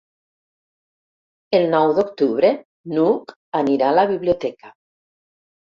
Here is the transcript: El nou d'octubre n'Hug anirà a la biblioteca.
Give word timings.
El 1.57 1.67
nou 1.75 1.93
d'octubre 1.99 2.51
n'Hug 2.95 3.37
anirà 3.63 3.93
a 3.93 3.99
la 4.01 4.09
biblioteca. 4.17 4.77